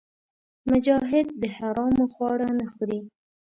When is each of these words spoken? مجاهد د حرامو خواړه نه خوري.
مجاهد 0.71 1.27
د 1.41 1.43
حرامو 1.57 2.05
خواړه 2.13 2.49
نه 2.59 2.65
خوري. 2.71 2.99